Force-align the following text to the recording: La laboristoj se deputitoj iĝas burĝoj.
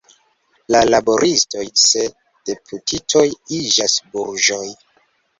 La 0.75 0.79
laboristoj 0.91 1.65
se 1.81 2.01
deputitoj 2.49 3.21
iĝas 3.59 3.99
burĝoj. 4.15 4.63